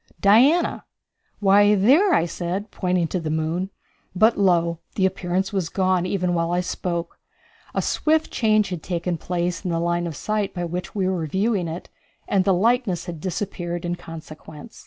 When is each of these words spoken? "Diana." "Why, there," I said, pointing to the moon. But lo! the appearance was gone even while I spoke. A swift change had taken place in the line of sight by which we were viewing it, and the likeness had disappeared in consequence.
"Diana." 0.19 0.85
"Why, 1.39 1.75
there," 1.75 2.11
I 2.11 2.25
said, 2.25 2.71
pointing 2.71 3.07
to 3.09 3.19
the 3.19 3.29
moon. 3.29 3.69
But 4.15 4.35
lo! 4.35 4.79
the 4.95 5.05
appearance 5.05 5.53
was 5.53 5.69
gone 5.69 6.07
even 6.07 6.33
while 6.33 6.51
I 6.51 6.59
spoke. 6.61 7.19
A 7.75 7.83
swift 7.83 8.31
change 8.31 8.69
had 8.69 8.81
taken 8.81 9.15
place 9.19 9.63
in 9.63 9.69
the 9.69 9.79
line 9.79 10.07
of 10.07 10.15
sight 10.15 10.55
by 10.55 10.65
which 10.65 10.95
we 10.95 11.07
were 11.07 11.27
viewing 11.27 11.67
it, 11.67 11.87
and 12.27 12.45
the 12.45 12.51
likeness 12.55 13.05
had 13.05 13.19
disappeared 13.21 13.85
in 13.85 13.95
consequence. 13.95 14.79